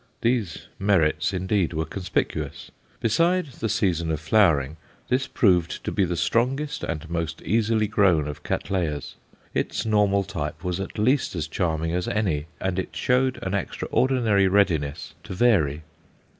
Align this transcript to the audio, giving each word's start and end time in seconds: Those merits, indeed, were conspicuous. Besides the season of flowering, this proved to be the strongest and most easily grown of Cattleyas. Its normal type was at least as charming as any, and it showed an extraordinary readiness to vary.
Those 0.21 0.67
merits, 0.79 1.31
indeed, 1.31 1.73
were 1.73 1.85
conspicuous. 1.85 2.71
Besides 3.01 3.59
the 3.59 3.69
season 3.69 4.09
of 4.09 4.19
flowering, 4.19 4.77
this 5.09 5.27
proved 5.27 5.83
to 5.83 5.91
be 5.91 6.05
the 6.05 6.17
strongest 6.17 6.83
and 6.83 7.07
most 7.07 7.39
easily 7.43 7.85
grown 7.85 8.27
of 8.27 8.41
Cattleyas. 8.41 9.13
Its 9.53 9.85
normal 9.85 10.23
type 10.23 10.63
was 10.63 10.79
at 10.79 10.97
least 10.97 11.35
as 11.35 11.47
charming 11.47 11.91
as 11.93 12.07
any, 12.07 12.47
and 12.59 12.79
it 12.79 12.95
showed 12.95 13.37
an 13.43 13.53
extraordinary 13.53 14.47
readiness 14.47 15.13
to 15.23 15.35
vary. 15.35 15.83